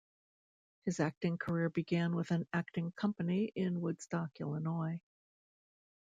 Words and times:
His 0.85 0.99
acting 0.99 1.37
career 1.37 1.69
began 1.69 2.15
with 2.15 2.31
an 2.31 2.47
acting 2.53 2.91
company 2.93 3.51
in 3.55 3.81
Woodstock, 3.81 4.31
Illinois. 4.39 4.99